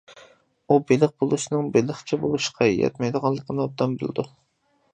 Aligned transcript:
ئۇ 0.67 0.77
بېلىق 0.91 1.13
بولۇشنىڭ 1.23 1.69
بېلىقچى 1.75 2.19
بولۇشقا 2.23 2.71
يەتمەيدىغانلىقىنى 2.71 3.65
ئوبدان 3.67 3.97
بىلىدۇ. 4.01 4.27